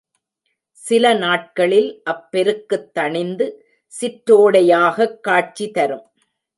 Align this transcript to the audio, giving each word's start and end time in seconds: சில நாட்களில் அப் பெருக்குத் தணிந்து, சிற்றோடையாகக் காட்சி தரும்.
சில 0.71 1.13
நாட்களில் 1.13 2.01
அப் 2.03 2.31
பெருக்குத் 2.31 2.97
தணிந்து, 2.97 3.51
சிற்றோடையாகக் 4.01 5.19
காட்சி 5.19 5.71
தரும். 5.71 6.05